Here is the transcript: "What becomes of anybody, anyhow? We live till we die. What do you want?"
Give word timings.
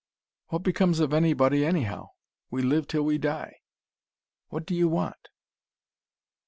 "What 0.47 0.63
becomes 0.63 0.99
of 0.99 1.13
anybody, 1.13 1.63
anyhow? 1.63 2.07
We 2.49 2.63
live 2.63 2.87
till 2.87 3.03
we 3.03 3.19
die. 3.19 3.57
What 4.47 4.65
do 4.65 4.73
you 4.73 4.87
want?" 4.89 5.29